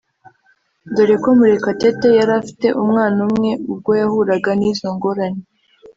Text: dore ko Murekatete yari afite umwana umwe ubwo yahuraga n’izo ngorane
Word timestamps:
dore 0.93 1.15
ko 1.23 1.29
Murekatete 1.37 2.07
yari 2.19 2.33
afite 2.41 2.67
umwana 2.83 3.17
umwe 3.27 3.51
ubwo 3.71 3.91
yahuraga 4.01 4.49
n’izo 4.59 4.87
ngorane 4.95 5.43